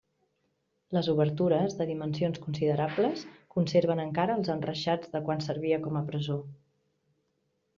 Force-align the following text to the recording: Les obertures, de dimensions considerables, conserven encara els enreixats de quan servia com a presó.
Les 0.95 1.09
obertures, 1.11 1.75
de 1.81 1.85
dimensions 1.89 2.39
considerables, 2.45 3.21
conserven 3.57 4.01
encara 4.07 4.39
els 4.41 4.51
enreixats 4.55 5.13
de 5.17 5.23
quan 5.29 5.45
servia 5.49 5.79
com 5.85 6.01
a 6.01 6.05
presó. 6.09 6.41